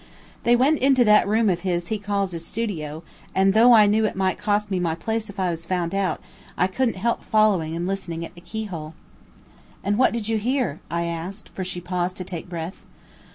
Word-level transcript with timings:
"They 0.45 0.55
went 0.55 0.79
into 0.79 1.05
that 1.05 1.27
room 1.27 1.47
of 1.47 1.59
his 1.59 1.89
he 1.89 1.99
calls 1.99 2.31
his 2.31 2.43
studio 2.43 3.03
and 3.35 3.53
though 3.53 3.71
I 3.73 3.85
knew 3.85 4.03
it 4.03 4.15
might 4.15 4.39
cost 4.39 4.71
me 4.71 4.79
my 4.79 4.95
place 4.95 5.29
if 5.29 5.39
I 5.39 5.51
was 5.51 5.63
found 5.67 5.93
out, 5.93 6.19
I 6.57 6.65
could'nt 6.65 6.95
help 6.95 7.23
following 7.23 7.75
and 7.75 7.85
listening 7.85 8.25
at 8.25 8.33
the 8.33 8.41
keyhole." 8.41 8.95
"And 9.83 9.99
what 9.99 10.11
did 10.11 10.27
you 10.27 10.39
hear?" 10.39 10.79
I 10.89 11.03
asked, 11.03 11.49
for 11.49 11.63
she 11.63 11.81
paused 11.81 12.17
to 12.17 12.23
take 12.23 12.49
breath. 12.49 12.83